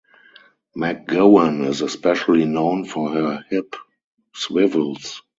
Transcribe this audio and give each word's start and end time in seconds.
McGowan 0.75 1.63
is 1.67 1.81
especially 1.81 2.45
known 2.45 2.85
for 2.85 3.11
her 3.11 3.43
hip 3.51 3.75
swivels. 4.33 5.21